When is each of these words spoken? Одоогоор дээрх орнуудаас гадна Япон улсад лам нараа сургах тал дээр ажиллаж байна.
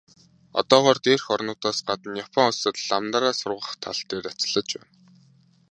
Одоогоор 0.59 0.97
дээрх 1.05 1.25
орнуудаас 1.35 1.79
гадна 1.87 2.13
Япон 2.25 2.45
улсад 2.51 2.75
лам 2.87 3.03
нараа 3.11 3.33
сургах 3.41 3.73
тал 3.83 3.97
дээр 4.09 4.25
ажиллаж 4.31 4.69
байна. 4.79 4.91